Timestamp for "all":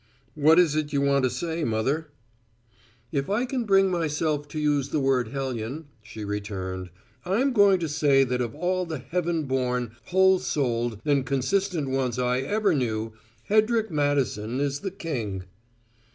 8.55-8.87